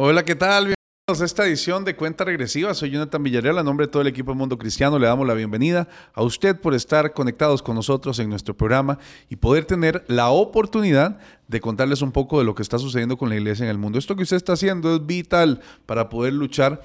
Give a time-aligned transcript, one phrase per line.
[0.00, 0.66] Hola, ¿qué tal?
[0.66, 2.72] Bienvenidos a esta edición de Cuenta Regresiva.
[2.72, 3.58] Soy Jonathan Villarreal.
[3.58, 6.54] A nombre de todo el equipo de Mundo Cristiano le damos la bienvenida a usted
[6.60, 12.00] por estar conectados con nosotros en nuestro programa y poder tener la oportunidad de contarles
[12.00, 13.98] un poco de lo que está sucediendo con la iglesia en el mundo.
[13.98, 16.80] Esto que usted está haciendo es vital para poder luchar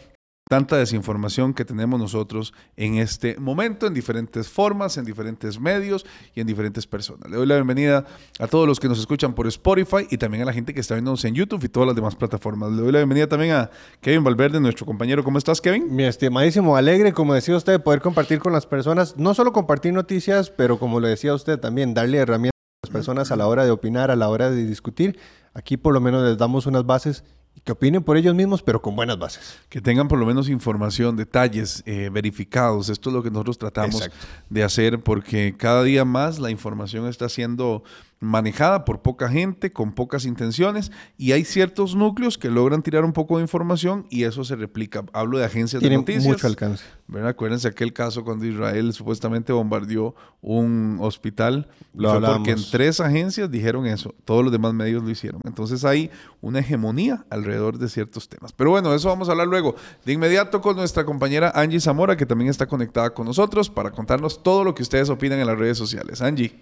[0.49, 6.41] tanta desinformación que tenemos nosotros en este momento, en diferentes formas, en diferentes medios y
[6.41, 7.29] en diferentes personas.
[7.29, 8.05] Le doy la bienvenida
[8.39, 10.95] a todos los que nos escuchan por Spotify y también a la gente que está
[10.95, 12.71] viéndonos en YouTube y todas las demás plataformas.
[12.71, 13.71] Le doy la bienvenida también a
[14.01, 15.23] Kevin Valverde, nuestro compañero.
[15.23, 15.87] ¿Cómo estás, Kevin?
[15.95, 20.49] Mi estimadísimo, alegre, como decía usted, poder compartir con las personas, no solo compartir noticias,
[20.49, 23.71] pero como le decía usted también, darle herramientas a las personas a la hora de
[23.71, 25.17] opinar, a la hora de discutir.
[25.53, 27.23] Aquí por lo menos les damos unas bases
[27.63, 29.59] que opinen por ellos mismos, pero con buenas bases.
[29.69, 32.89] Que tengan por lo menos información, detalles eh, verificados.
[32.89, 34.09] Esto es lo que nosotros tratamos
[34.49, 37.83] de hacer porque cada día más la información está siendo
[38.23, 43.13] manejada por poca gente, con pocas intenciones, y hay ciertos núcleos que logran tirar un
[43.13, 45.03] poco de información y eso se replica.
[45.13, 46.25] Hablo de agencias de noticias.
[46.25, 46.83] mucho alcance.
[47.07, 47.29] ¿verdad?
[47.29, 51.67] Acuérdense aquel caso cuando Israel supuestamente bombardeó un hospital.
[51.93, 55.41] Lo fue porque en tres agencias dijeron eso, todos los demás medios lo hicieron.
[55.43, 56.09] Entonces hay
[56.41, 58.53] una hegemonía alrededor de ciertos temas.
[58.53, 59.75] Pero bueno, eso vamos a hablar luego.
[60.05, 64.41] De inmediato con nuestra compañera Angie Zamora, que también está conectada con nosotros para contarnos
[64.41, 66.21] todo lo que ustedes opinan en las redes sociales.
[66.21, 66.55] Angie.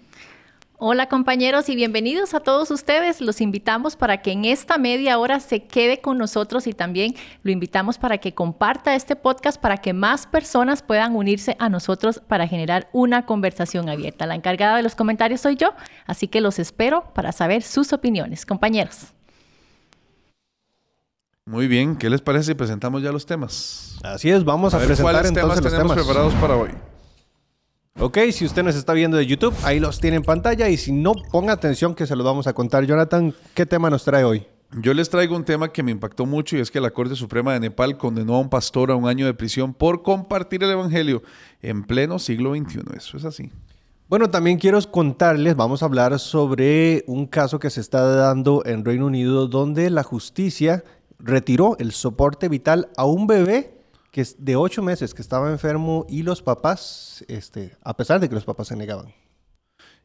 [0.84, 3.20] Hola compañeros y bienvenidos a todos ustedes.
[3.20, 7.52] Los invitamos para que en esta media hora se quede con nosotros y también lo
[7.52, 12.48] invitamos para que comparta este podcast para que más personas puedan unirse a nosotros para
[12.48, 14.26] generar una conversación abierta.
[14.26, 15.72] La encargada de los comentarios soy yo,
[16.04, 18.44] así que los espero para saber sus opiniones.
[18.44, 19.12] Compañeros.
[21.46, 24.00] Muy bien, ¿qué les parece si presentamos ya los temas?
[24.02, 26.70] Así es, vamos a, presentar ¿cuáles temas tenemos preparados para hoy?
[28.00, 30.92] Ok, si usted nos está viendo de YouTube, ahí los tiene en pantalla y si
[30.92, 32.84] no, ponga atención que se los vamos a contar.
[32.84, 34.46] Jonathan, ¿qué tema nos trae hoy?
[34.80, 37.52] Yo les traigo un tema que me impactó mucho y es que la Corte Suprema
[37.52, 41.22] de Nepal condenó a un pastor a un año de prisión por compartir el Evangelio
[41.60, 42.80] en pleno siglo XXI.
[42.96, 43.50] Eso es así.
[44.08, 48.84] Bueno, también quiero contarles, vamos a hablar sobre un caso que se está dando en
[48.84, 50.82] Reino Unido donde la justicia
[51.18, 53.81] retiró el soporte vital a un bebé
[54.12, 58.28] que es de ocho meses que estaba enfermo y los papás, este, a pesar de
[58.28, 59.12] que los papás se negaban.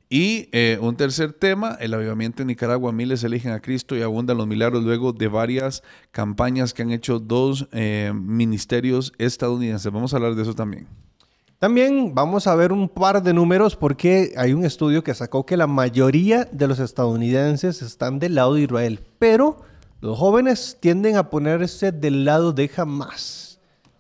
[0.10, 4.38] Y eh, un tercer tema, el avivamiento en Nicaragua, miles eligen a Cristo y abundan
[4.38, 9.92] los milagros luego de varias campañas que han hecho dos eh, ministerios estadounidenses.
[9.92, 10.88] Vamos a hablar de eso también.
[11.60, 15.58] También vamos a ver un par de números porque hay un estudio que sacó que
[15.58, 19.58] la mayoría de los estadounidenses están del lado de Israel, pero
[20.00, 23.47] los jóvenes tienden a ponerse del lado de Hamas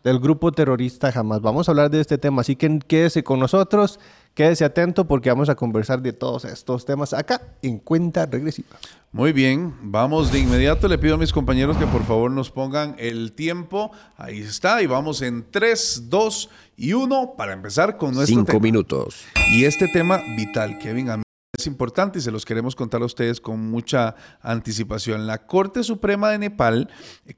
[0.07, 1.41] del grupo terrorista jamás.
[1.41, 3.99] Vamos a hablar de este tema, así que quédese con nosotros,
[4.33, 8.77] quédese atento porque vamos a conversar de todos estos temas acá en cuenta regresiva.
[9.11, 10.87] Muy bien, vamos de inmediato.
[10.87, 13.91] Le pido a mis compañeros que por favor nos pongan el tiempo.
[14.15, 19.25] Ahí está, y vamos en 3, 2 y 1 para empezar con nuestro Cinco minutos.
[19.51, 21.26] Y este tema vital, Kevin, a
[21.59, 24.13] es importante y se los queremos contar a ustedes con mucha
[24.43, 25.25] anticipación.
[25.25, 26.87] La Corte Suprema de Nepal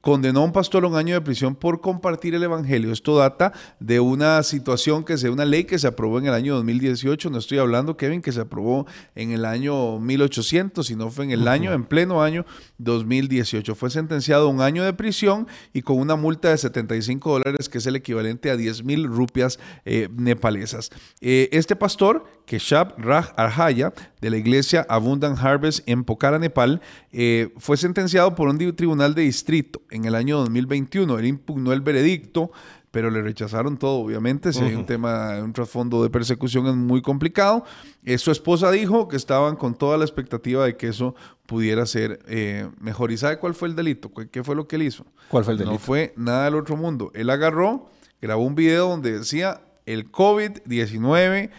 [0.02, 2.92] condenó a un pastor a un año de prisión por compartir el Evangelio.
[2.92, 6.54] Esto data de una situación que se, una ley que se aprobó en el año
[6.56, 7.30] 2018.
[7.30, 11.48] No estoy hablando, Kevin, que se aprobó en el año 1800, sino fue en el
[11.48, 12.44] año, en pleno año
[12.76, 13.74] 2018.
[13.74, 17.78] Fue sentenciado a un año de prisión y con una multa de 75 dólares, que
[17.78, 20.90] es el equivalente a 10 mil rupias eh, nepalesas.
[21.22, 26.80] Eh, este pastor, Keshab Raj Arhaya, de la iglesia Abundant Harvest en Pokhara, Nepal,
[27.12, 31.18] eh, fue sentenciado por un tribunal de distrito en el año 2021.
[31.18, 32.50] Él impugnó el veredicto,
[32.90, 34.52] pero le rechazaron todo, obviamente.
[34.52, 37.64] Si hay un tema, un trasfondo de persecución es muy complicado.
[38.04, 41.14] Eh, su esposa dijo que estaban con toda la expectativa de que eso
[41.46, 43.12] pudiera ser eh, mejor.
[43.12, 44.10] ¿Y sabe cuál fue el delito?
[44.30, 45.06] ¿Qué fue lo que él hizo?
[45.28, 45.72] ¿Cuál fue el delito?
[45.72, 47.12] No fue nada del otro mundo.
[47.14, 47.90] Él agarró,
[48.20, 51.50] grabó un video donde decía el COVID-19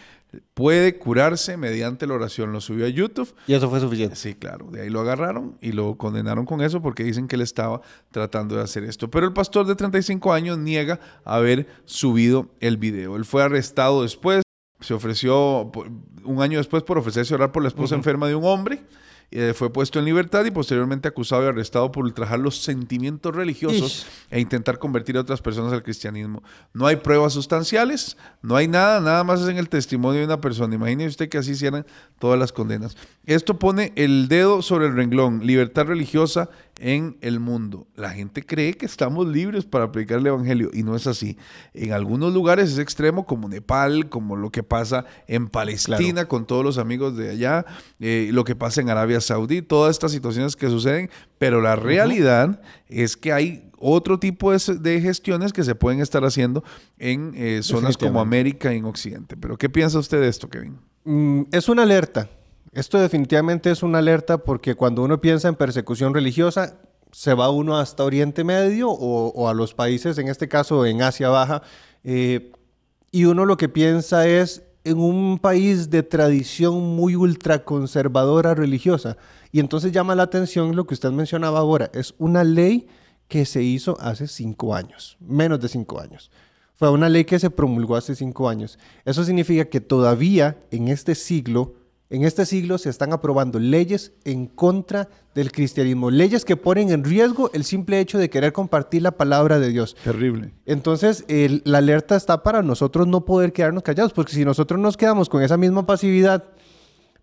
[0.54, 2.52] puede curarse mediante la oración.
[2.52, 3.34] Lo subió a YouTube.
[3.46, 4.16] Y eso fue suficiente.
[4.16, 4.68] Sí, claro.
[4.70, 7.80] De ahí lo agarraron y lo condenaron con eso porque dicen que él estaba
[8.10, 9.10] tratando de hacer esto.
[9.10, 13.16] Pero el pastor de 35 años niega haber subido el video.
[13.16, 14.42] Él fue arrestado después.
[14.80, 15.70] Se ofreció
[16.24, 18.84] un año después por ofrecerse a orar por la esposa enferma de un hombre.
[19.34, 24.06] Eh, fue puesto en libertad y posteriormente acusado y arrestado por ultrajar los sentimientos religiosos
[24.30, 26.42] e intentar convertir a otras personas al cristianismo.
[26.74, 30.42] No hay pruebas sustanciales, no hay nada, nada más es en el testimonio de una
[30.42, 30.74] persona.
[30.74, 31.86] Imagínese usted que así hicieran
[32.18, 32.94] todas las condenas.
[33.24, 36.50] Esto pone el dedo sobre el renglón, libertad religiosa
[36.82, 37.86] en el mundo.
[37.94, 41.38] La gente cree que estamos libres para predicar el Evangelio y no es así.
[41.74, 46.64] En algunos lugares es extremo, como Nepal, como lo que pasa en Palestina con todos
[46.64, 47.64] los amigos de allá,
[48.00, 51.08] eh, lo que pasa en Arabia Saudí, todas estas situaciones que suceden,
[51.38, 56.64] pero la realidad es que hay otro tipo de, gestiones que se pueden estar haciendo
[56.98, 59.36] en eh, zonas como América y en Occidente.
[59.36, 60.78] Pero ¿qué piensa usted de esto, Kevin?
[61.04, 62.28] Mm, es una alerta.
[62.72, 66.78] Esto definitivamente es una alerta porque cuando uno piensa en persecución religiosa,
[67.10, 71.28] se va uno hasta Oriente Medio o, a los países, en este caso en Asia
[71.28, 71.62] Baja,
[72.02, 72.50] eh,
[73.10, 79.18] y uno lo que piensa es en un país de tradición muy ultraconservadora religiosa.
[79.52, 82.88] Y entonces llama la atención lo que usted mencionaba ahora, es una ley
[83.28, 86.30] que se hizo hace cinco años, menos de cinco años.
[86.74, 88.78] Fue una ley que se promulgó hace cinco años.
[89.04, 91.74] Eso significa que todavía en este siglo
[92.12, 97.04] en este siglo se están aprobando leyes en contra del cristianismo, leyes que ponen en
[97.04, 99.96] riesgo el simple hecho de querer compartir la palabra de Dios.
[100.04, 100.52] Terrible.
[100.66, 101.24] Entonces,
[101.64, 105.42] la alerta está para nosotros no poder quedarnos callados, porque si nosotros nos quedamos con
[105.42, 106.44] esa misma pasividad,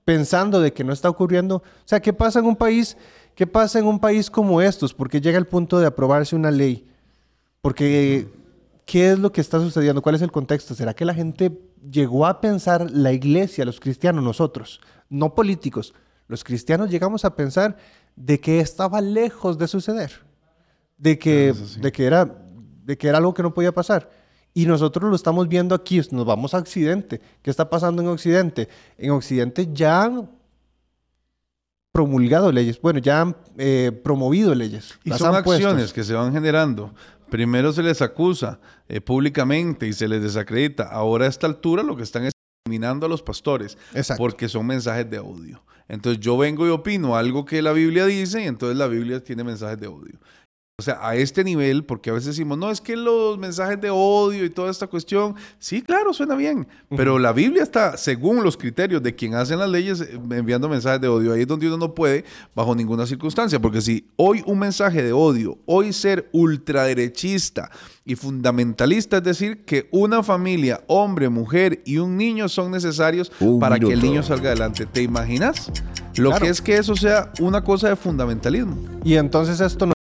[0.06, 2.98] pensando de que no está ocurriendo, o sea, ¿qué pasa en un país?
[3.36, 4.96] ¿Qué pasa en un país como estos?
[4.96, 6.88] Porque llega el punto de aprobarse una ley.
[7.62, 8.28] Porque
[8.90, 10.02] ¿qué es lo que está sucediendo?
[10.02, 10.74] ¿Cuál es el contexto?
[10.74, 11.56] ¿Será que la gente
[11.92, 15.94] llegó a pensar la iglesia, los cristianos, nosotros, no políticos,
[16.28, 17.78] los cristianos llegamos a pensar
[18.16, 20.12] de que estaba lejos de suceder,
[20.98, 22.36] de que, de que, era,
[22.84, 24.10] de que era algo que no podía pasar.
[24.56, 27.22] Y nosotros lo estamos viendo aquí, nos vamos a Occidente.
[27.44, 28.70] ¿Qué está pasando en Occidente?
[28.98, 30.32] En Occidente ya han
[31.92, 34.98] promulgado leyes, bueno, ya han eh, promovido leyes.
[35.04, 36.94] Y son acciones que se van generando.
[37.30, 40.84] Primero se les acusa eh, públicamente y se les desacredita.
[40.84, 42.34] Ahora a esta altura lo que están es
[42.66, 43.78] eliminando a los pastores
[44.18, 45.64] porque son mensajes de odio.
[45.88, 49.44] Entonces yo vengo y opino algo que la Biblia dice y entonces la Biblia tiene
[49.44, 50.20] mensajes de odio.
[50.80, 53.90] O sea, a este nivel, porque a veces decimos, no, es que los mensajes de
[53.90, 58.56] odio y toda esta cuestión, sí, claro, suena bien, pero la Biblia está, según los
[58.56, 61.34] criterios de quien hace las leyes, eh, enviando mensajes de odio.
[61.34, 62.24] Ahí es donde uno no puede,
[62.56, 67.70] bajo ninguna circunstancia, porque si hoy un mensaje de odio, hoy ser ultraderechista
[68.06, 73.78] y fundamentalista, es decir, que una familia, hombre, mujer y un niño son necesarios para
[73.78, 74.86] que el niño salga adelante.
[74.86, 75.70] ¿Te imaginas?
[76.16, 78.78] Lo que es que eso sea una cosa de fundamentalismo.
[79.04, 79.94] Y entonces esto no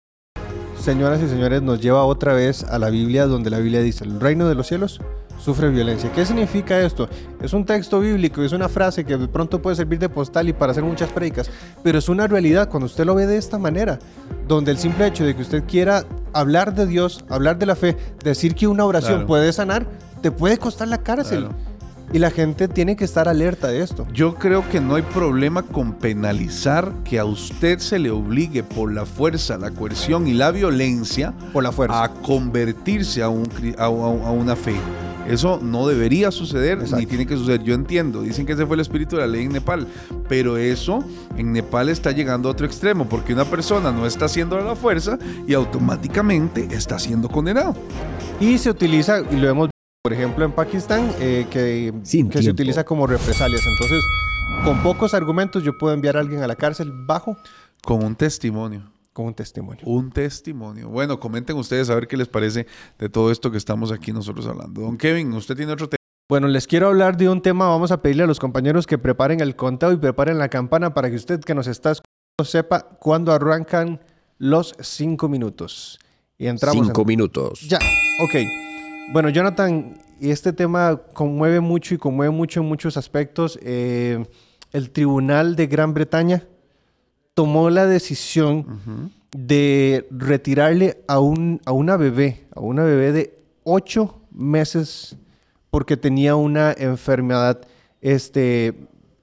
[0.87, 4.21] señoras y señores, nos lleva otra vez a la Biblia donde la Biblia dice, el
[4.21, 5.01] reino de los cielos
[5.37, 6.09] sufre violencia.
[6.13, 7.09] ¿Qué significa esto?
[7.41, 10.53] Es un texto bíblico, es una frase que de pronto puede servir de postal y
[10.53, 11.51] para hacer muchas predicas,
[11.83, 13.99] pero es una realidad cuando usted lo ve de esta manera,
[14.47, 17.97] donde el simple hecho de que usted quiera hablar de Dios, hablar de la fe,
[18.23, 19.85] decir que una oración puede sanar,
[20.21, 21.49] te puede costar la cárcel.
[22.13, 24.07] Y la gente tiene que estar alerta de esto.
[24.13, 28.93] Yo creo que no hay problema con penalizar que a usted se le obligue por
[28.93, 32.03] la fuerza, la coerción y la violencia por la fuerza.
[32.03, 34.75] a convertirse a, un, a, una fe.
[35.27, 37.61] Eso no debería suceder ni tiene que suceder.
[37.61, 39.85] Yo entiendo, dicen que ese fue el espíritu de la ley en Nepal,
[40.29, 41.03] pero eso
[41.35, 45.19] en Nepal está llegando a otro extremo porque una persona no está haciendo la fuerza
[45.45, 47.75] y automáticamente está siendo condenado.
[48.39, 49.69] Y se utiliza, y lo hemos
[50.07, 51.93] por ejemplo, en Pakistán, eh, que,
[52.31, 53.61] que se utiliza como represalias.
[53.67, 54.01] Entonces,
[54.63, 57.35] con pocos argumentos yo puedo enviar a alguien a la cárcel bajo.
[57.83, 58.89] Con un testimonio.
[59.11, 59.83] Con un testimonio.
[59.85, 60.87] Un testimonio.
[60.87, 62.67] Bueno, comenten ustedes a ver qué les parece
[62.97, 64.79] de todo esto que estamos aquí nosotros hablando.
[64.79, 65.97] Don Kevin, usted tiene otro tema.
[66.29, 67.67] Bueno, les quiero hablar de un tema.
[67.67, 71.09] Vamos a pedirle a los compañeros que preparen el conteo y preparen la campana para
[71.09, 73.99] que usted que nos está escuchando sepa cuándo arrancan
[74.37, 75.99] los cinco minutos.
[76.37, 76.87] Y entramos.
[76.87, 77.59] Cinco minutos.
[77.67, 77.79] Ya,
[78.23, 78.66] ok.
[79.09, 83.57] Bueno, Jonathan, este tema conmueve mucho y conmueve mucho en muchos aspectos.
[83.63, 84.25] Eh,
[84.73, 86.43] el Tribunal de Gran Bretaña
[87.33, 94.19] tomó la decisión de retirarle a, un, a una bebé, a una bebé de ocho
[94.29, 95.15] meses,
[95.69, 97.61] porque tenía una enfermedad,
[98.01, 98.73] este,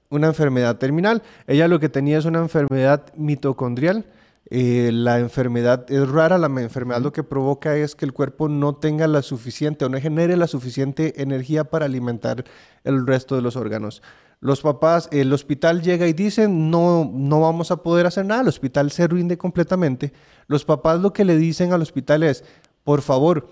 [0.09, 1.21] una enfermedad terminal.
[1.45, 4.03] Ella lo que tenía es una enfermedad mitocondrial
[4.51, 8.75] eh, la enfermedad es rara, la enfermedad lo que provoca es que el cuerpo no
[8.75, 12.45] tenga la suficiente o no genere la suficiente energía para alimentar
[12.83, 14.03] el resto de los órganos.
[14.41, 18.47] Los papás, el hospital llega y dicen, no, no vamos a poder hacer nada, el
[18.47, 20.13] hospital se rinde completamente.
[20.47, 22.43] Los papás lo que le dicen al hospital es,
[22.83, 23.49] por favor,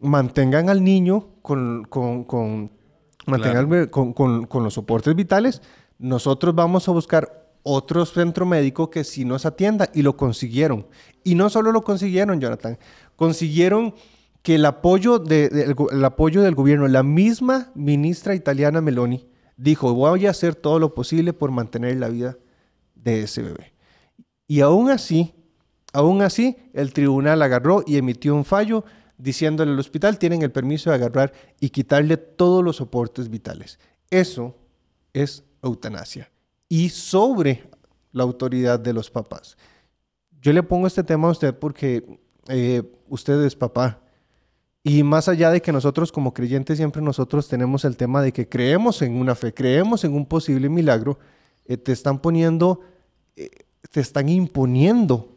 [0.00, 2.72] mantengan al niño con, con, con,
[4.46, 5.62] con los soportes vitales,
[5.98, 10.86] nosotros vamos a buscar otro centro médico que sí nos atienda y lo consiguieron.
[11.24, 12.78] Y no solo lo consiguieron, Jonathan,
[13.16, 13.94] consiguieron
[14.42, 15.22] que el apoyo,
[16.04, 21.32] apoyo del gobierno, la misma ministra italiana Meloni, dijo, voy a hacer todo lo posible
[21.32, 22.36] por mantener la vida
[22.94, 23.72] de ese bebé.
[24.48, 25.34] Y aún así,
[25.92, 28.84] Aún así, el tribunal agarró y emitió un fallo
[29.18, 33.78] diciéndole al hospital tienen el permiso de agarrar y quitarle todos los soportes vitales.
[34.10, 34.56] Eso
[35.12, 36.31] es eutanasia
[36.72, 37.68] y sobre
[38.12, 39.58] la autoridad de los papás.
[40.40, 44.00] Yo le pongo este tema a usted porque eh, usted es papá.
[44.82, 48.48] Y más allá de que nosotros como creyentes siempre nosotros tenemos el tema de que
[48.48, 51.18] creemos en una fe, creemos en un posible milagro,
[51.66, 52.80] eh, te están poniendo,
[53.36, 53.50] eh,
[53.90, 55.28] te están imponiendo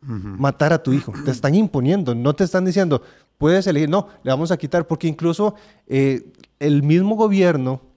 [0.00, 3.02] matar a tu hijo, te están imponiendo, no te están diciendo,
[3.36, 5.56] puedes elegir, no, le vamos a quitar, porque incluso
[5.88, 7.87] el mismo gobierno,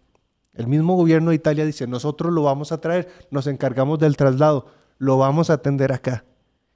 [0.53, 4.67] el mismo gobierno de Italia dice, nosotros lo vamos a traer, nos encargamos del traslado,
[4.97, 6.25] lo vamos a atender acá.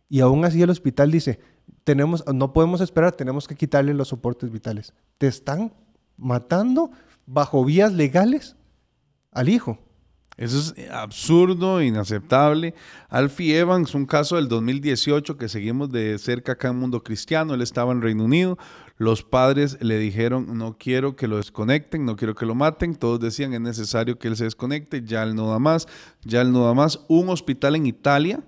[0.09, 1.39] Y aún así el hospital dice,
[1.83, 4.93] tenemos, no podemos esperar, tenemos que quitarle los soportes vitales.
[5.17, 5.73] Te están
[6.17, 6.91] matando
[7.25, 8.55] bajo vías legales
[9.31, 9.79] al hijo.
[10.37, 12.75] Eso es absurdo, inaceptable.
[13.07, 17.61] Alfie Evans, un caso del 2018 que seguimos de cerca acá en Mundo Cristiano, él
[17.61, 18.57] estaba en Reino Unido,
[18.97, 23.19] los padres le dijeron, no quiero que lo desconecten, no quiero que lo maten, todos
[23.19, 25.87] decían, es necesario que él se desconecte, ya él no da más,
[26.23, 27.01] ya él no da más.
[27.07, 28.41] Un hospital en Italia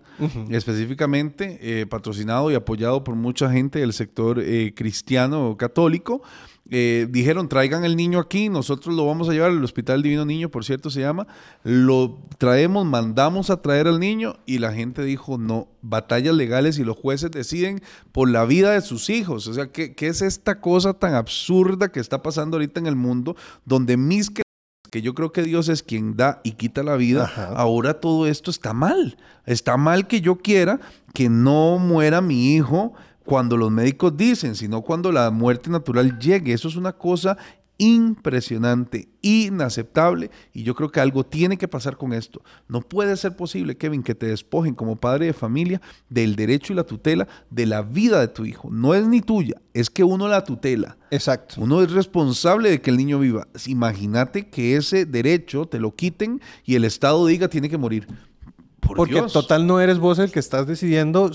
[0.49, 6.21] específicamente eh, patrocinado y apoyado por mucha gente del sector eh, cristiano o católico.
[6.69, 10.49] Eh, dijeron, traigan el niño aquí, nosotros lo vamos a llevar al Hospital Divino Niño,
[10.49, 11.25] por cierto se llama,
[11.63, 16.83] lo traemos, mandamos a traer al niño y la gente dijo, no, batallas legales y
[16.83, 17.81] los jueces deciden
[18.11, 19.47] por la vida de sus hijos.
[19.47, 22.95] O sea, ¿qué, qué es esta cosa tan absurda que está pasando ahorita en el
[22.95, 24.29] mundo donde mis
[24.89, 28.51] que yo creo que Dios es quien da y quita la vida, ahora todo esto
[28.51, 29.17] está mal.
[29.45, 30.79] Está mal que yo quiera
[31.13, 32.93] que no muera mi hijo
[33.27, 36.53] cuando los médicos dicen, sino cuando la muerte natural llegue.
[36.53, 37.37] Eso es una cosa
[37.77, 42.41] impresionante, inaceptable, y yo creo que algo tiene que pasar con esto.
[42.69, 46.77] No puede ser posible, Kevin, que te despojen como padre de familia del derecho y
[46.77, 48.69] la tutela de la vida de tu hijo.
[48.71, 50.97] No es ni tuya, es que uno la tutela.
[51.11, 51.55] Exacto.
[51.59, 53.49] Uno es responsable de que el niño viva.
[53.67, 58.07] Imagínate que ese derecho te lo quiten y el Estado diga tiene que morir.
[58.79, 61.29] Porque total no eres vos el que estás decidiendo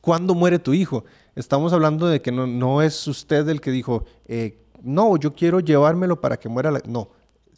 [0.00, 1.04] cuándo muere tu hijo.
[1.34, 5.60] Estamos hablando de que no, no es usted el que dijo, eh, no, yo quiero
[5.60, 6.82] llevármelo para que muera la...
[6.86, 7.10] No,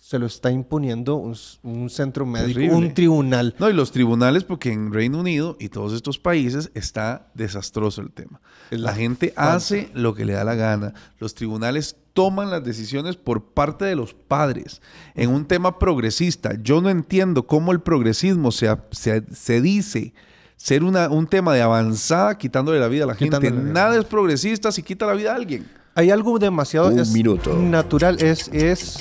[0.04, 3.54] se lo está imponiendo un, centro médico, un tribunal.
[3.58, 8.12] No, y los tribunales, porque en Reino Unido y todos estos países está desastroso el
[8.12, 8.42] tema.
[8.68, 10.92] La, gente hace lo que le da la gana.
[11.18, 14.82] Los tribunales toman las decisiones por parte de los padres.
[15.14, 20.12] En un tema progresista, yo no entiendo cómo el progresismo se, se, dice
[20.56, 23.50] ser una, un tema de avanzada quitándole la vida a la gente.
[23.50, 28.98] Nada es progresista si quita la vida a alguien hay algo demasiado natural, es, es,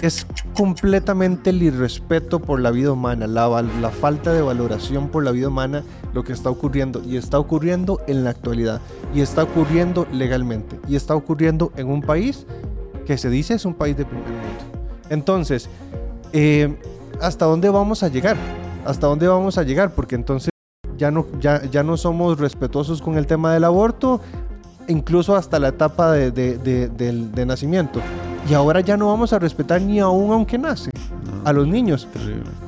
[0.00, 5.32] es completamente el irrespeto por la vida humana, la, la falta de valoración por la
[5.32, 7.02] vida humana, lo que está ocurriendo.
[7.04, 8.80] Y está ocurriendo en la actualidad.
[9.14, 10.78] Y está ocurriendo legalmente.
[10.88, 12.46] Y está ocurriendo en un país
[13.06, 14.80] que se dice es un país de primer mundo.
[15.10, 15.68] Entonces,
[16.32, 16.74] eh,
[17.20, 18.36] ¿hasta dónde vamos a llegar?
[18.84, 19.92] ¿Hasta dónde vamos a llegar?
[19.94, 20.50] Porque entonces
[20.96, 24.20] ya no, ya, ya no somos respetuosos con el tema del aborto,
[24.88, 28.00] incluso hasta la etapa de, nacimiento.
[28.50, 30.90] Y ahora ya no vamos a respetar ni aún aunque nace
[31.44, 32.08] a los niños.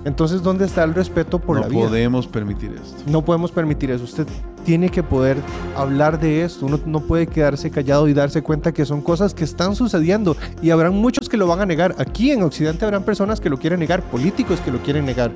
[0.04, 1.80] Entonces, ¿dónde está el respeto por la vida?
[1.80, 3.02] No podemos permitir esto.
[3.06, 4.04] No podemos permitir eso.
[4.04, 4.26] Usted
[4.64, 5.36] tiene que poder
[5.76, 6.66] hablar de esto.
[6.66, 10.36] Uno no puede quedarse callado y darse cuenta que son cosas que están sucediendo.
[10.62, 11.96] Y habrán muchos que lo van a negar.
[11.98, 15.32] Aquí en Occidente habrán personas que lo quieren negar, políticos que lo quieren negar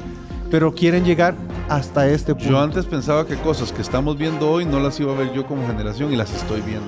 [0.50, 1.34] pero quieren llegar
[1.68, 2.50] hasta este punto.
[2.50, 5.46] Yo antes pensaba que cosas que estamos viendo hoy no las iba a ver yo
[5.46, 6.86] como generación y las estoy viendo.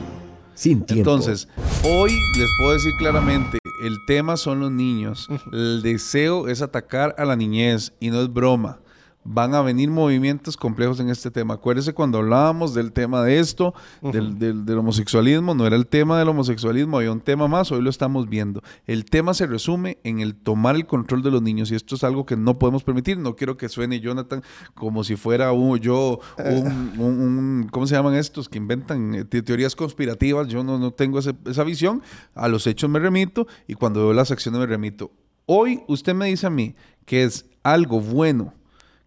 [0.54, 1.10] Sin tiempo.
[1.10, 1.48] Entonces,
[1.84, 5.28] hoy les puedo decir claramente, el tema son los niños.
[5.52, 8.80] El deseo es atacar a la niñez y no es broma
[9.24, 11.54] van a venir movimientos complejos en este tema.
[11.54, 16.98] Acuérdese cuando hablábamos del tema de esto, del, homosexualismo, no era el tema del homosexualismo,
[16.98, 18.62] había un tema más, hoy lo estamos viendo.
[18.86, 22.04] El tema se resume en el tomar el control de los niños y esto es
[22.04, 23.18] algo que no podemos permitir.
[23.18, 24.42] No quiero que suene Jonathan
[24.74, 25.50] como si fuera
[25.80, 28.48] yo, un, ¿cómo se llaman estos?
[28.48, 30.48] Que inventan eh, teorías conspirativas.
[30.48, 32.02] Yo no, no tengo esa visión.
[32.34, 35.12] A los hechos me remito y cuando veo las acciones me remito.
[35.46, 36.74] Hoy usted me dice a mí
[37.04, 38.54] que es algo bueno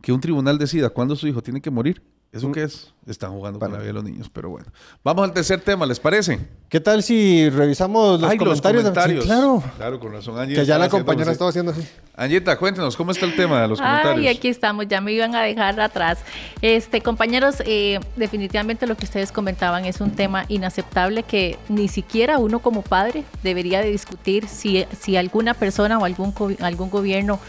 [0.04, 2.04] que un tribunal decida cuándo su hijo tiene que morir.
[2.34, 2.52] ¿Eso mm.
[2.52, 2.92] qué es?
[3.08, 4.68] Están jugando para la los niños, pero bueno.
[5.02, 6.46] Vamos al tercer tema, ¿les parece?
[6.68, 9.24] ¿Qué tal si revisamos los comentarios?
[9.24, 9.64] claro.
[9.78, 10.38] Claro, con razón.
[10.38, 11.88] Angie que ya la compañera estaba haciendo así.
[12.18, 14.18] Angieta, cuéntenos, ¿cómo está el tema de los comentarios?
[14.18, 16.20] Ay, aquí estamos, ya me iban a dejar atrás.
[16.62, 22.40] Este, compañeros, eh, definitivamente lo que ustedes comentaban es un tema inaceptable que ni siquiera
[22.40, 27.40] uno como padre debería de discutir si, si alguna persona o algún, algún gobierno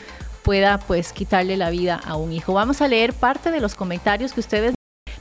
[0.44, 2.52] pueda pues quitarle la vida a un hijo.
[2.52, 4.74] Vamos a leer parte de los comentarios que ustedes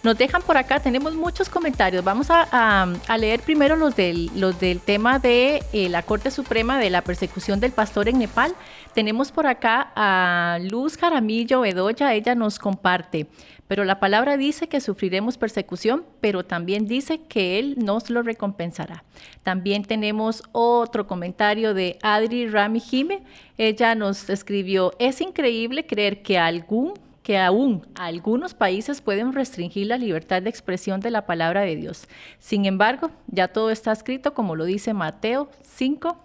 [0.03, 2.03] Nos dejan por acá, tenemos muchos comentarios.
[2.03, 2.85] Vamos a,
[3.17, 7.61] leer primero los del, los del tema de eh, la Corte Suprema de la persecución
[7.61, 8.53] del pastor en Nepal.
[8.93, 13.27] Tenemos por acá a Luz Jaramillo Bedoya, ella nos comparte.
[13.69, 19.05] Pero la palabra dice que sufriremos persecución, pero también dice que Él nos lo recompensará.
[19.41, 23.23] También tenemos otro comentario de Adri Rami Jime.
[23.57, 26.93] Ella nos escribió, es increíble creer que algún
[27.23, 32.07] que aún algunos países pueden restringir la libertad de expresión de la palabra de Dios.
[32.37, 36.17] Sin embargo, ya todo está escrito como lo dice Mateo 5,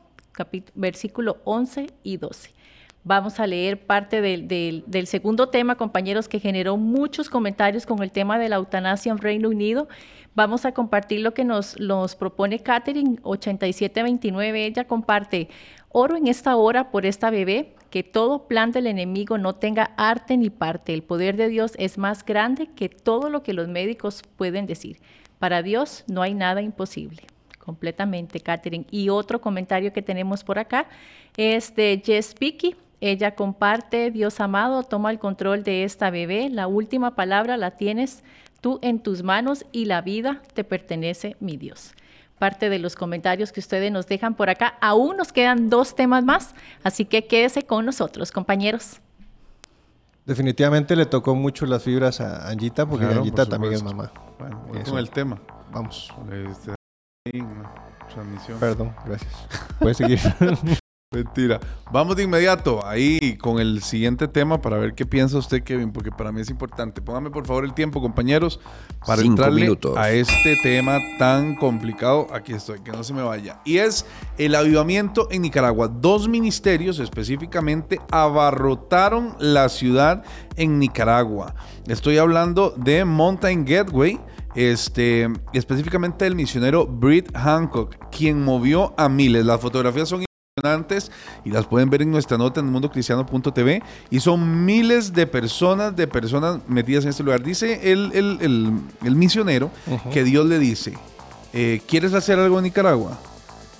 [0.75, 2.59] versículo 11 y 12.
[3.05, 8.38] Vamos a leer parte del, segundo tema, compañeros, que generó muchos comentarios con el tema
[8.38, 9.88] de la eutanasia en Reino Unido.
[10.35, 11.76] Vamos a compartir lo que nos,
[12.19, 14.67] propone Catherine 8729.
[14.67, 15.49] Ella comparte,
[15.88, 20.37] oro en esta hora por esta bebé, que todo plan del enemigo no tenga arte
[20.37, 20.95] ni parte.
[20.95, 24.99] El poder de Dios es más grande que todo lo que los médicos pueden decir.
[25.38, 27.23] Para Dios no hay nada imposible
[27.68, 28.87] completamente, Catherine.
[28.90, 30.87] Y otro comentario que tenemos por acá
[31.37, 32.76] es de Jess Picky.
[33.02, 36.49] Ella comparte, Dios amado, toma el control de esta bebé.
[36.49, 38.25] La última palabra la tienes
[38.62, 41.92] tú en tus manos y la vida te pertenece, mi Dios.
[42.38, 44.75] Parte de los comentarios que ustedes nos dejan por acá.
[44.80, 49.00] Aún nos quedan dos temas más, así que quédese con nosotros, compañeros.
[50.25, 54.12] Definitivamente le tocó mucho las fibras a Angita, porque Angita también es mamá.
[54.38, 55.40] Bueno, con el tema.
[55.73, 56.12] Vamos.
[56.30, 56.75] Este,
[58.09, 58.59] transmisión.
[58.61, 59.33] Perdón, gracias.
[59.78, 60.21] Puedes seguir.
[61.11, 61.59] Mentira.
[61.91, 66.11] Vamos de inmediato ahí con el siguiente tema para ver qué piensa usted, Kevin, porque
[66.11, 67.00] para mí es importante.
[67.00, 68.61] Póngame por favor el tiempo, compañeros,
[69.07, 72.27] para entrarle a este tema tan complicado.
[72.31, 73.59] Aquí estoy, que no se me vaya.
[73.65, 74.05] Y es
[74.37, 75.88] el avivamiento en Nicaragua.
[75.88, 80.23] Dos ministerios específicamente abarrotaron la ciudad
[80.57, 81.55] en Nicaragua.
[81.87, 84.21] Estoy hablando de Mountain Gateway
[84.55, 89.47] este, específicamente del misionero Britt Hancock, quien movió a miles.
[89.47, 90.27] Las fotografías son
[91.44, 96.06] y las pueden ver en nuestra nota en mundocristiano.tv y son miles de personas, de
[96.06, 97.42] personas metidas en este lugar.
[97.42, 99.71] Dice el, el, misionero
[100.12, 100.94] que Dios le dice,
[101.52, 103.18] eh, ¿quieres hacer algo en Nicaragua?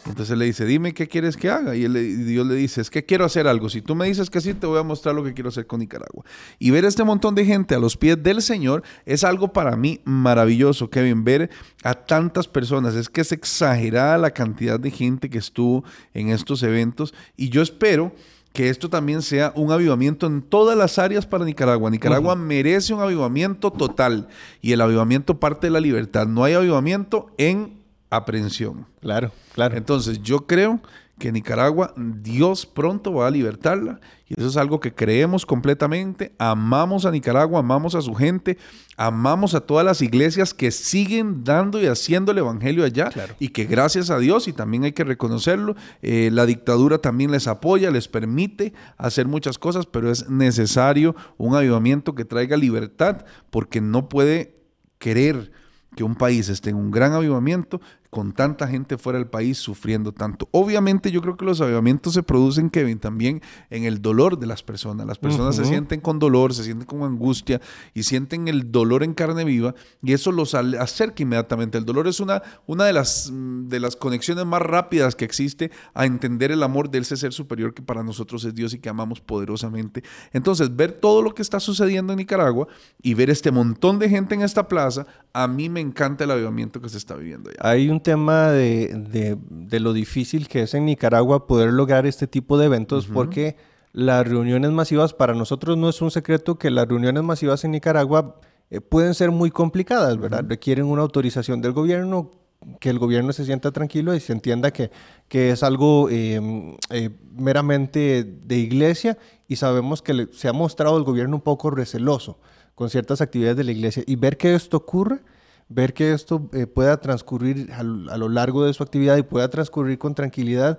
[0.09, 1.77] Entonces le dice, dime qué quieres que haga.
[1.77, 3.69] Y, Dios le dice, es que quiero hacer algo.
[3.69, 5.81] Si tú me dices que sí, te voy a mostrar lo que quiero hacer con
[5.81, 6.25] Nicaragua.
[6.59, 10.01] Y ver este montón de gente a los pies del Señor es algo para mí
[10.05, 11.25] maravilloso, Kevin.
[11.25, 11.51] Ver
[11.83, 12.95] a tantas personas.
[12.95, 17.15] Es que es exagerada la cantidad de gente que estuvo en estos eventos.
[17.37, 18.13] Y yo espero
[18.53, 21.91] que esto también sea un avivamiento en todas las áreas para Nicaragua.
[21.91, 24.29] Nicaragua merece un avivamiento total
[24.61, 26.27] y el avivamiento parte de la libertad.
[26.27, 27.78] No hay avivamiento en
[28.11, 28.87] aprehensión.
[29.01, 29.77] Claro, claro.
[29.77, 30.81] Entonces yo creo
[31.19, 34.01] que Nicaragua, Dios pronto va a libertarla.
[34.29, 36.33] Y eso es algo que creemos completamente.
[36.39, 38.57] Amamos a Nicaragua, amamos a su gente,
[38.97, 43.11] amamos a todas las iglesias que siguen dando y haciendo el Evangelio allá.
[43.39, 47.49] Y que gracias a Dios, y también hay que reconocerlo, eh, la dictadura también les
[47.49, 53.81] apoya, les permite hacer muchas cosas, pero es necesario un avivamiento que traiga libertad, porque
[53.81, 54.55] no puede
[54.99, 55.51] querer
[55.97, 60.13] que un país esté en un gran avivamiento con tanta gente fuera del país sufriendo
[60.13, 60.49] tanto.
[60.51, 64.63] Obviamente yo creo que los avivamientos se producen, Kevin, también en el dolor de las
[64.63, 65.07] personas.
[65.07, 67.61] Las personas se sienten con dolor, se sienten con angustia
[67.93, 71.77] y sienten el dolor en carne viva y eso los acerca inmediatamente.
[71.77, 75.71] El dolor es una, una de, las, mm, de las conexiones más rápidas que existe
[75.93, 78.89] a entender el amor de ese ser superior que para nosotros es Dios y que
[78.89, 80.03] amamos poderosamente.
[80.33, 82.69] Entonces, ver todo lo que está sucediendo en Nicaragua
[83.03, 86.81] y ver este montón de gente en esta plaza, a mí me encanta el avivamiento
[86.81, 87.59] que se está viviendo allá.
[87.61, 92.59] Hay un tema de, de, lo difícil que es en Nicaragua poder lograr este tipo
[92.59, 93.57] de eventos porque
[93.93, 98.41] las reuniones masivas, para nosotros no es un secreto que las reuniones masivas en Nicaragua
[98.71, 100.45] eh, pueden ser muy complicadas, ¿verdad?
[100.47, 102.33] Requieren una autorización del gobierno,
[102.81, 104.91] que el gobierno se sienta tranquilo y se entienda que,
[105.29, 111.05] que es algo em, eh, meramente de iglesia y sabemos que se ha mostrado el
[111.05, 112.39] gobierno un poco receloso
[112.75, 114.03] con ciertas actividades de la iglesia.
[114.07, 115.21] Y ver que esto ocurre
[115.69, 119.99] ver que esto eh, pueda transcurrir a, lo largo de su actividad y pueda transcurrir
[119.99, 120.79] con tranquilidad,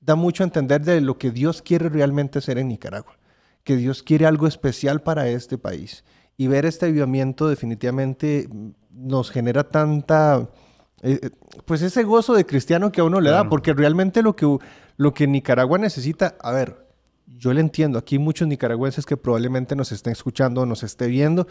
[0.00, 3.18] da mucho a entender de lo que Dios quiere realmente hacer en Nicaragua,
[3.62, 6.04] que Dios quiere algo especial para este país.
[6.36, 8.48] Y ver este avivamiento definitivamente
[8.90, 10.48] nos genera tanta,
[11.02, 11.30] eh, eh,
[11.64, 14.58] pues ese gozo de cristiano que a uno le da, porque realmente lo que,
[14.96, 16.84] lo que Nicaragua necesita, a ver,
[17.26, 21.46] yo le entiendo, aquí hay muchos nicaragüenses que probablemente nos estén escuchando, nos esté viendo,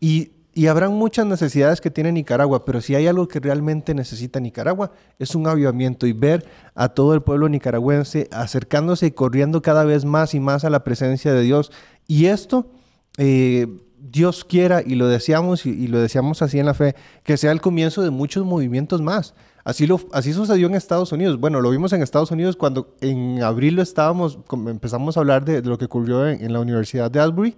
[0.00, 4.40] y y habrán muchas necesidades que tiene Nicaragua, pero si hay algo que realmente necesita
[4.40, 9.84] Nicaragua, es un avivamiento y ver a todo el pueblo nicaragüense acercándose y corriendo cada
[9.84, 11.70] vez más y más a la presencia de Dios.
[12.06, 12.70] Y esto,
[13.18, 17.52] eh, Dios quiera, y lo deseamos, y, lo deseamos así en la fe, que sea
[17.52, 19.34] el comienzo de muchos movimientos más.
[19.64, 21.38] Así, lo, así sucedió en Estados Unidos.
[21.38, 25.62] Bueno, lo vimos en Estados Unidos cuando en abril lo estábamos, empezamos a hablar de,
[25.62, 27.56] lo que ocurrió en, la Universidad de Asbury.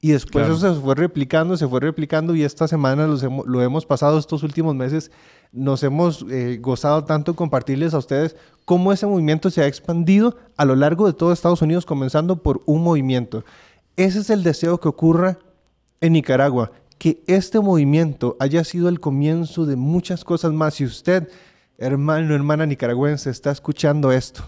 [0.00, 4.18] Y después eso se fue replicando, se fue replicando y esta semana lo hemos pasado
[4.18, 5.10] estos últimos meses.
[5.52, 10.64] Nos hemos eh, gozado tanto compartirles a ustedes cómo ese movimiento se ha expandido a
[10.64, 13.44] lo largo de todo Estados Unidos, comenzando por un movimiento.
[13.96, 15.38] Ese es el deseo que ocurra
[16.00, 20.74] en Nicaragua, que este movimiento haya sido el comienzo de muchas cosas más.
[20.74, 21.28] Si usted,
[21.78, 24.44] hermano, hermana nicaragüense, está escuchando esto,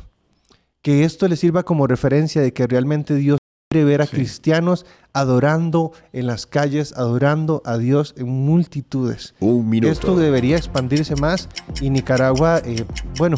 [0.82, 3.38] que esto le sirva como referencia de que realmente Dios
[3.70, 9.34] quiere ver a cristianos adorando en las calles, adorando a Dios en multitudes.
[9.40, 9.92] Un minuto.
[9.92, 11.50] Esto debería expandirse más
[11.82, 12.86] y Nicaragua, eh,
[13.18, 13.36] bueno,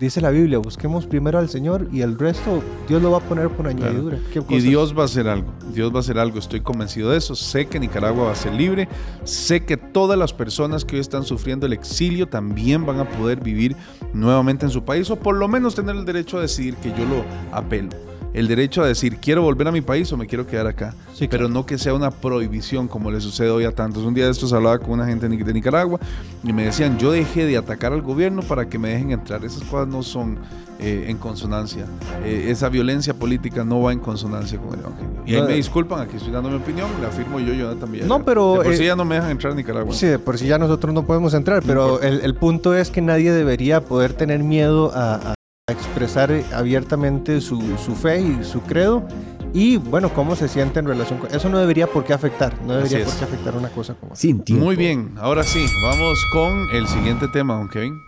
[0.00, 3.50] dice la Biblia, busquemos primero al Señor y el resto Dios lo va a poner
[3.50, 4.18] por añadidura.
[4.48, 7.34] Y Dios va a hacer algo, Dios va a hacer algo, estoy convencido de eso.
[7.34, 8.88] Sé que Nicaragua va a ser libre,
[9.24, 13.40] sé que todas las personas que hoy están sufriendo el exilio también van a poder
[13.40, 13.76] vivir
[14.14, 17.04] nuevamente en su país o por lo menos tener el derecho a decidir que yo
[17.04, 17.90] lo apelo
[18.36, 20.94] el derecho a decir quiero volver a mi país o me quiero quedar acá.
[21.30, 24.04] pero no que sea una prohibición como le sucede hoy a tantos.
[24.04, 25.98] Un día de estos hablaba con una gente de Nicaragua
[26.44, 29.42] y me decían yo dejé de atacar al gobierno para que me dejen entrar.
[29.42, 30.38] Esas cosas no son
[30.78, 31.86] eh, en consonancia.
[32.26, 35.22] Eh, esa violencia política no va en consonancia con el evangelio.
[35.24, 38.06] Y ahí me disculpan, aquí estoy dando mi opinión, la afirmo yo, yo también.
[38.06, 38.60] No, pero...
[38.62, 39.94] por si eh, ya no me dejan entrar a Nicaragua.
[39.94, 43.32] Sí, por si ya nosotros no podemos entrar, pero el, el, punto es que nadie
[43.32, 45.35] debería poder tener miedo a
[45.68, 47.60] expresar abiertamente su,
[48.00, 49.04] fe y su credo
[49.52, 52.76] y bueno, cómo se siente en relación con eso no debería por qué afectar, no
[52.76, 56.86] debería por qué afectar una cosa como Sin Muy bien, ahora sí, vamos con el
[56.86, 57.98] siguiente tema, don Kevin.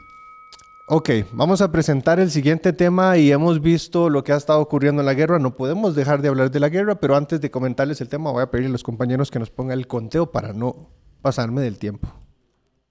[0.86, 5.02] Ok, vamos a presentar el siguiente tema y hemos visto lo que ha estado ocurriendo
[5.02, 5.40] en la guerra.
[5.40, 8.44] No podemos dejar de hablar de la guerra, pero antes de comentarles el tema voy
[8.44, 10.90] a pedir a los compañeros que nos pongan el conteo para no
[11.22, 12.08] pasarme del tiempo.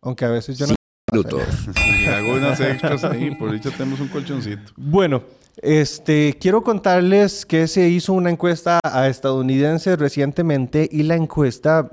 [0.01, 0.76] Aunque a veces yo no
[1.11, 1.43] minutos.
[2.15, 4.73] hago unas extras ahí, por dicho tenemos un colchoncito.
[4.75, 5.23] Bueno,
[5.61, 11.91] este, quiero contarles que se hizo una encuesta a estadounidenses recientemente y la encuesta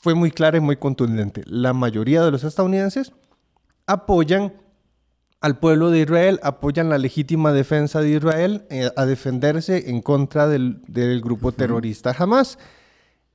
[0.00, 1.42] fue muy clara y muy contundente.
[1.46, 3.12] La mayoría de los estadounidenses
[3.86, 4.52] apoyan
[5.40, 10.48] al pueblo de Israel, apoyan la legítima defensa de Israel eh, a defenderse en contra
[10.48, 10.80] del,
[11.22, 12.58] grupo terrorista Hamas.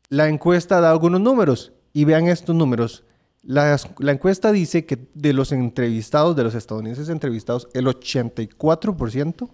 [0.09, 3.05] La encuesta da algunos números y vean estos números.
[3.43, 9.49] La, encuesta dice que de los entrevistados, de los estadounidenses entrevistados, el 84%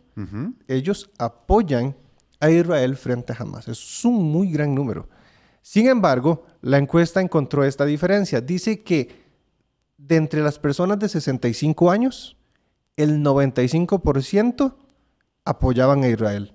[0.68, 1.96] ellos apoyan
[2.40, 3.68] a Israel frente a Hamas.
[3.68, 5.08] Es un muy gran número.
[5.62, 8.42] Sin embargo, la encuesta encontró esta diferencia.
[8.42, 9.26] Dice que
[9.98, 12.38] de entre las personas de 65 años,
[12.98, 14.76] el 95%
[15.46, 16.54] apoyaban a Israel.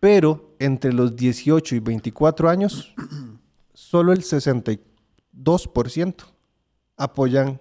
[0.00, 2.92] Pero entre los 18 y 24 años,
[3.72, 4.91] solo el 64
[5.32, 6.14] 2%
[6.96, 7.60] apoyan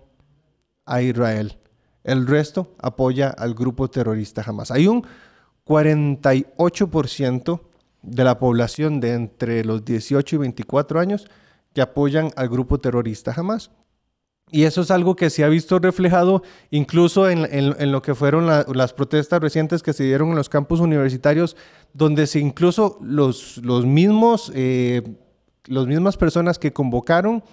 [0.86, 1.58] a Israel.
[2.04, 4.72] El resto apoya al grupo terrorista Hamas.
[4.72, 5.06] Hay un
[5.66, 7.62] 48%
[8.02, 11.30] de la población de entre los 18 y 24 años
[11.74, 13.72] que apoyan al grupo terrorista Hamas.
[14.54, 18.92] Y eso es algo que se ha visto reflejado incluso en, lo que fueron las
[18.92, 21.56] protestas recientes que se dieron en los campus universitarios,
[21.94, 25.04] donde se incluso los, los mismos, eh,
[25.68, 27.44] las mismas personas que convocaron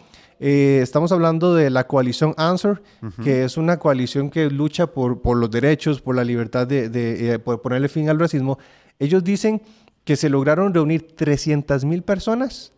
[0.41, 2.83] eh, estamos hablando de la coalición Answer,
[3.23, 7.35] que es una coalición que lucha por, por los derechos, por la libertad de, de
[7.35, 8.59] eh, por ponerle fin al racismo.
[8.99, 9.63] Ellos dicen
[10.05, 12.73] que se lograron reunir 300 mil personas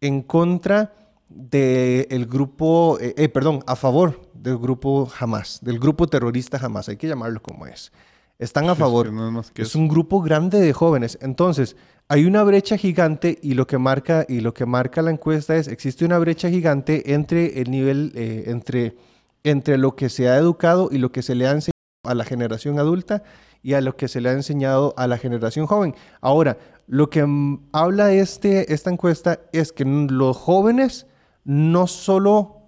[0.00, 0.94] en contra
[1.28, 7.08] del grupo, eh, perdón, a favor del grupo Hamas, del grupo terrorista Hamas, hay que
[7.08, 7.92] llamarlo como es.
[8.38, 9.10] Están a favor.
[9.54, 11.16] es un grupo grande de jóvenes.
[11.22, 11.76] Entonces,
[12.12, 15.66] hay una brecha gigante y lo que marca y lo que marca la encuesta es
[15.66, 18.98] existe una brecha gigante entre el nivel eh, entre
[19.44, 21.72] entre lo que se ha educado y lo que se le ha enseñado
[22.04, 23.22] a la generación adulta
[23.62, 25.94] y a lo que se le ha enseñado a la generación joven.
[26.20, 27.26] Ahora, lo que
[27.72, 31.06] habla este, esta encuesta es que los jóvenes
[31.44, 32.58] no solo,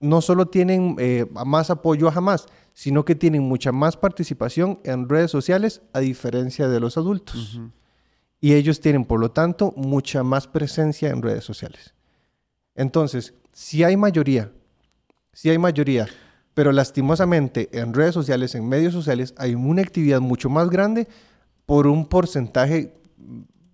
[0.00, 5.08] no solo tienen eh, más apoyo a jamás, sino que tienen mucha más participación en
[5.08, 7.60] redes sociales a diferencia de los adultos
[8.40, 11.94] y ellos tienen, por lo tanto, mucha más presencia en redes sociales.
[12.74, 14.50] Entonces, si hay mayoría,
[15.32, 16.08] si hay mayoría,
[16.54, 21.06] pero lastimosamente en redes sociales, en medios sociales, hay una actividad mucho más grande
[21.66, 22.94] por un porcentaje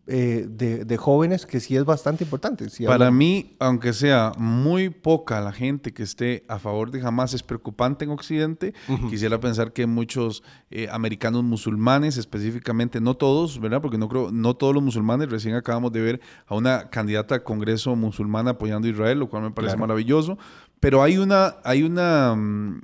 [0.09, 2.67] eh, de, jóvenes que sí es bastante importante.
[2.87, 7.43] Para mí, aunque sea muy poca la gente que esté a favor de Hamas, es
[7.43, 8.73] preocupante en Occidente.
[9.11, 13.83] Quisiera pensar que muchos eh, americanos musulmanes, específicamente, no todos, ¿verdad?
[13.83, 17.43] Porque no creo, no todos los musulmanes, recién acabamos de ver a una candidata al
[17.43, 20.39] Congreso musulmana apoyando a Israel, lo cual me parece maravilloso.
[20.79, 22.81] Pero hay una, hay una, mm,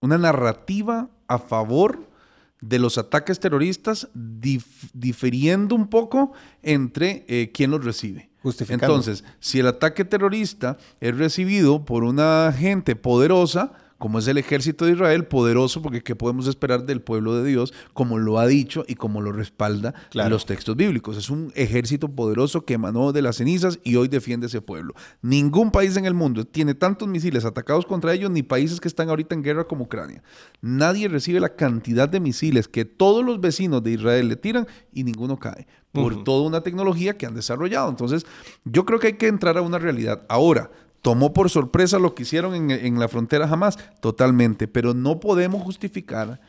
[0.00, 2.13] una narrativa a favor
[2.68, 8.30] de los ataques terroristas difiriendo un poco entre eh, quién los recibe.
[8.68, 13.72] Entonces, si el ataque terrorista es recibido por una gente poderosa,
[14.04, 17.72] como es el ejército de Israel, poderoso, porque ¿qué podemos esperar del pueblo de Dios?
[17.94, 21.16] Como lo ha dicho y como lo respalda los textos bíblicos.
[21.16, 24.92] Es un ejército poderoso que emanó de las cenizas y hoy defiende ese pueblo.
[25.22, 29.08] Ningún país en el mundo tiene tantos misiles atacados contra ellos, ni países que están
[29.08, 30.22] ahorita en guerra como Ucrania.
[30.60, 35.04] Nadie recibe la cantidad de misiles que todos los vecinos de Israel le tiran y
[35.04, 37.88] ninguno cae por toda una tecnología que han desarrollado.
[37.88, 38.26] Entonces,
[38.64, 40.26] yo creo que hay que entrar a una realidad.
[40.28, 40.70] Ahora,
[41.04, 46.40] tomó por sorpresa lo que hicieron en, la frontera jamás, totalmente, pero no podemos justificar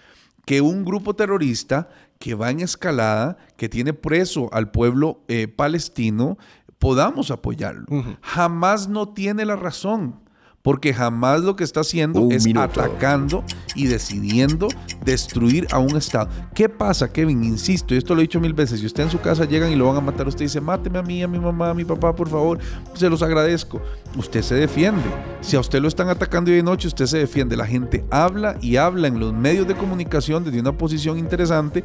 [0.46, 1.90] que un grupo terrorista
[2.20, 6.38] que va en escalada, que tiene preso al pueblo eh, palestino,
[6.80, 7.86] podamos apoyarlo.
[8.22, 10.22] Jamás no tiene la razón
[10.66, 13.44] porque jamás lo que está haciendo es atacando
[13.76, 14.68] y decidiendo
[15.06, 16.28] destruir a un Estado.
[16.56, 17.44] ¿Qué pasa, Kevin?
[17.44, 19.76] Insisto, y esto lo he dicho mil veces, si usted en su casa llegan y
[19.76, 22.16] lo van a matar, usted dice, máteme a mí, a mi mamá, a mi papá,
[22.16, 22.58] por favor,
[22.96, 23.80] se los agradezco.
[24.18, 25.04] Usted se defiende.
[25.40, 27.56] Si a usted lo están atacando hoy de noche, usted se defiende.
[27.56, 31.84] La gente habla y habla en los medios de comunicación desde una posición interesante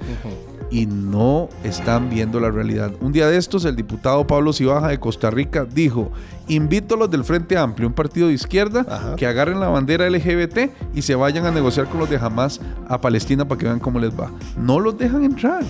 [0.71, 2.93] y no están viendo la realidad.
[3.01, 6.13] Un día de estos, el diputado Pablo Cibaja de Costa Rica dijo,
[6.49, 10.71] invito a los del Frente Amplio, un partido de izquierda, que agarren la bandera LGBT
[10.95, 13.99] y se vayan a negociar con los de Hamas a Palestina para que vean cómo
[13.99, 14.31] les va.
[14.57, 15.65] No los dejan entrar.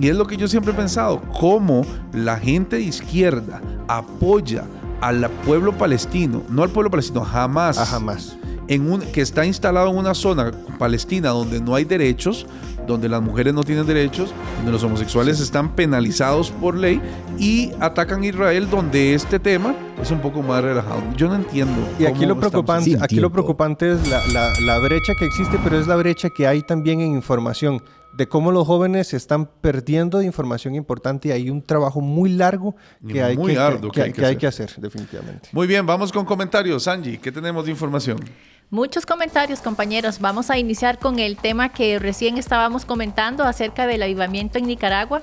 [0.00, 4.64] Y es lo que yo siempre he pensado, cómo la gente de izquierda apoya
[5.00, 7.78] al pueblo palestino, no al pueblo palestino, jamás.
[7.78, 8.36] A jamás.
[8.68, 12.46] En un, que está instalado en una zona palestina donde no hay derechos,
[12.86, 17.00] donde las mujeres no tienen derechos, donde los homosexuales están penalizados por ley
[17.38, 21.02] y atacan a Israel donde este tema es un poco más relajado.
[21.16, 21.80] Yo no entiendo.
[21.98, 24.20] Y aquí lo preocupante, aquí lo preocupante es la,
[24.60, 28.52] la, brecha que existe, pero es la brecha que hay también en información de cómo
[28.52, 32.76] los jóvenes están perdiendo de información importante y hay un trabajo muy largo
[33.08, 35.48] que, hay que, que, hay que, hacer, definitivamente.
[35.52, 36.86] Muy bien, vamos con comentarios.
[36.88, 38.18] Angie, ¿qué tenemos de información?
[38.72, 40.18] Muchos comentarios, compañeros.
[40.18, 45.20] Vamos a iniciar con el tema que recién estábamos comentando acerca del avivamiento en Nicaragua,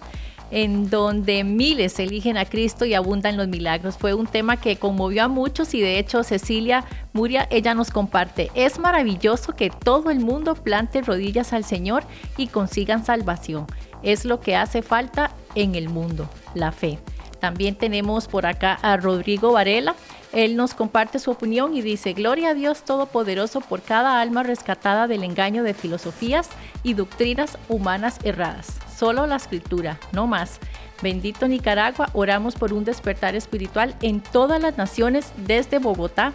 [0.51, 3.97] en donde miles eligen a Cristo y abundan los milagros.
[3.97, 8.51] Fue un tema que conmovió a muchos y de hecho Cecilia Muria, ella nos comparte,
[8.53, 12.03] es maravilloso que todo el mundo plante rodillas al Señor
[12.37, 13.65] y consigan salvación.
[14.03, 16.99] Es lo que hace falta en el mundo, la fe.
[17.39, 19.95] También tenemos por acá a Rodrigo Varela.
[20.31, 25.07] Él nos comparte su opinión y dice, Gloria a Dios Todopoderoso por cada alma rescatada
[25.07, 26.49] del engaño de filosofías
[26.83, 28.77] y doctrinas humanas erradas.
[28.95, 30.59] Solo la escritura, no más.
[31.01, 36.33] Bendito Nicaragua, oramos por un despertar espiritual en todas las naciones, desde Bogotá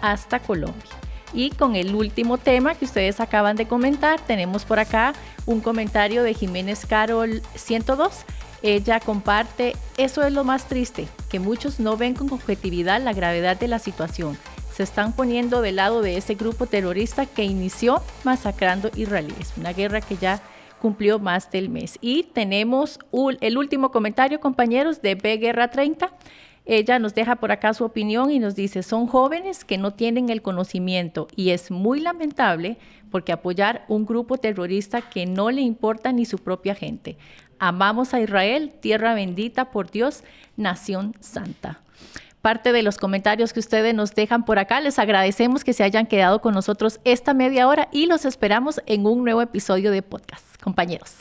[0.00, 0.90] hasta Colombia.
[1.32, 5.14] Y con el último tema que ustedes acaban de comentar, tenemos por acá
[5.46, 8.24] un comentario de Jiménez Carol 102
[8.64, 13.58] ella comparte, eso es lo más triste, que muchos no ven con objetividad la gravedad
[13.58, 14.38] de la situación.
[14.72, 19.52] Se están poniendo del lado de ese grupo terrorista que inició masacrando israelíes.
[19.58, 20.40] Una guerra que ya
[20.80, 21.98] cumplió más del mes.
[22.00, 22.98] Y tenemos
[23.42, 26.10] el último comentario, compañeros, de B Guerra 30.
[26.64, 30.30] Ella nos deja por acá su opinión y nos dice, son jóvenes que no tienen
[30.30, 32.78] el conocimiento y es muy lamentable
[33.10, 37.16] porque apoyar un grupo terrorista que no le importa ni su propia gente.
[37.66, 40.22] Amamos a Israel, tierra bendita por Dios,
[40.58, 41.80] nación santa.
[42.42, 46.06] Parte de los comentarios que ustedes nos dejan por acá, les agradecemos que se hayan
[46.06, 50.44] quedado con nosotros esta media hora y los esperamos en un nuevo episodio de podcast.
[50.62, 51.14] Compañeros.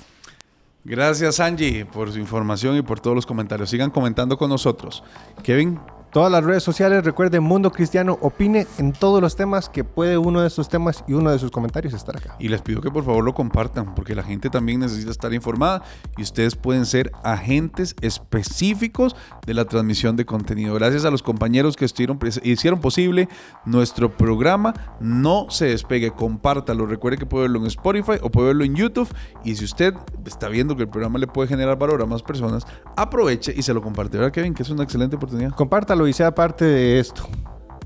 [0.83, 3.69] Gracias Angie por su información y por todos los comentarios.
[3.69, 5.01] Sigan comentando con nosotros.
[5.43, 5.79] Kevin,
[6.13, 10.41] Todas las redes sociales, recuerden, Mundo Cristiano opine en todos los temas que puede uno
[10.41, 12.35] de estos temas y uno de sus comentarios estar acá.
[12.37, 15.81] Y les pido que por favor lo compartan, porque la gente también necesita estar informada
[16.15, 19.15] y ustedes pueden ser agentes específicos
[19.47, 20.75] de la transmisión de contenido.
[20.75, 23.27] Gracias a los compañeros que estuvieron, hicieron posible
[23.65, 24.75] nuestro programa.
[24.99, 26.85] No se despegue, compártalo.
[26.85, 29.09] Recuerde que puede verlo en Spotify o puede verlo en YouTube.
[29.43, 29.95] Y si usted
[30.27, 33.73] está viendo que el programa le puede generar valor a más personas, aproveche y se
[33.73, 34.17] lo comparte.
[34.19, 34.53] ¿Verdad, Kevin?
[34.53, 35.55] Que es una excelente oportunidad.
[35.55, 37.27] Compártalo y sea parte de esto,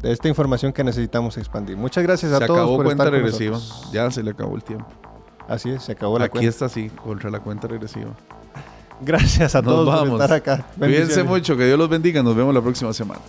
[0.02, 1.78] de esta información que necesitamos expandir.
[1.78, 2.60] Muchas gracias a se todos.
[2.60, 3.60] Se acabó cuenta regresiva.
[3.92, 4.88] Ya se le acabó el tiempo.
[5.48, 6.50] Así es, se acabó la Aquí cuenta.
[6.50, 8.12] está así, contra la cuenta regresiva.
[9.00, 10.66] Gracias a todos por estar acá.
[10.78, 12.24] Cuídense mucho, que Dios los bendiga.
[12.24, 13.22] Nos vemos la próxima semana.